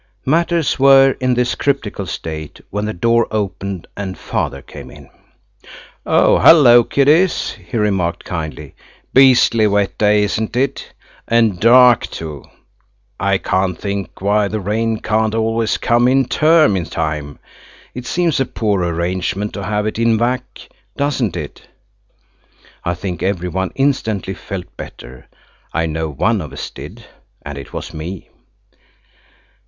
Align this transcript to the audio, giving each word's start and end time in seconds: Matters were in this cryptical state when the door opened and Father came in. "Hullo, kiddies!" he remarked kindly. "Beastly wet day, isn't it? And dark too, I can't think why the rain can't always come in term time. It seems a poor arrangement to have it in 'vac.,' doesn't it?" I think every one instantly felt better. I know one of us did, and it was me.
Matters 0.25 0.79
were 0.79 1.11
in 1.19 1.35
this 1.35 1.53
cryptical 1.53 2.07
state 2.07 2.59
when 2.71 2.85
the 2.85 2.91
door 2.93 3.27
opened 3.29 3.85
and 3.95 4.17
Father 4.17 4.63
came 4.63 4.89
in. 4.89 5.11
"Hullo, 6.07 6.83
kiddies!" 6.83 7.51
he 7.51 7.77
remarked 7.77 8.23
kindly. 8.23 8.73
"Beastly 9.13 9.67
wet 9.67 9.95
day, 9.99 10.23
isn't 10.23 10.55
it? 10.55 10.91
And 11.27 11.59
dark 11.59 12.07
too, 12.07 12.43
I 13.19 13.37
can't 13.37 13.77
think 13.79 14.19
why 14.21 14.47
the 14.47 14.59
rain 14.59 15.01
can't 15.01 15.35
always 15.35 15.77
come 15.77 16.07
in 16.07 16.25
term 16.25 16.83
time. 16.85 17.37
It 17.93 18.07
seems 18.07 18.39
a 18.39 18.45
poor 18.47 18.81
arrangement 18.83 19.53
to 19.53 19.65
have 19.65 19.85
it 19.85 19.99
in 19.99 20.17
'vac.,' 20.17 20.67
doesn't 20.97 21.37
it?" 21.37 21.67
I 22.83 22.95
think 22.95 23.21
every 23.21 23.49
one 23.49 23.69
instantly 23.75 24.33
felt 24.33 24.65
better. 24.77 25.27
I 25.73 25.85
know 25.85 26.09
one 26.09 26.41
of 26.41 26.51
us 26.51 26.71
did, 26.71 27.05
and 27.43 27.55
it 27.55 27.71
was 27.71 27.93
me. 27.93 28.29